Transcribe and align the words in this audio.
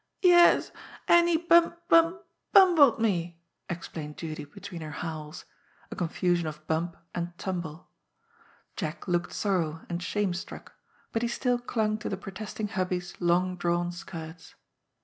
*^Yes, 0.23 0.71
and 1.07 1.29
he 1.29 1.37
bnm 1.47 1.77
bum 1.87 2.19
bombled 2.55 2.97
me," 2.97 3.39
ex 3.69 3.87
plained 3.87 4.17
Judy 4.17 4.45
between 4.45 4.81
her 4.81 4.89
howls— 4.89 5.45
^a 5.91 5.95
confusion 5.95 6.47
of 6.47 6.65
^*bamp" 6.65 6.95
and 7.13 7.27
*^ 7.27 7.33
tumble." 7.37 7.87
Jack 8.75 9.07
looked 9.07 9.31
sorrow 9.31 9.81
and 9.89 10.01
shame 10.01 10.33
struck« 10.33 10.73
But 11.11 11.21
he 11.21 11.27
still 11.27 11.59
clung 11.59 11.99
to 11.99 12.09
the 12.09 12.17
protesting 12.17 12.69
Hubbie's 12.69 13.21
long 13.21 13.55
drawn 13.57 13.91
skirts. 13.91 14.55